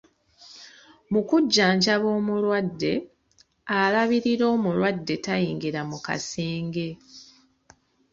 Mu 1.11 1.21
kujjanjaba 1.29 2.07
omulwadde, 2.19 2.93
alabirira 3.79 4.45
omulwadde 4.55 5.15
tayingira 5.25 5.81
mu 5.89 5.97
kasenge. 6.05 6.87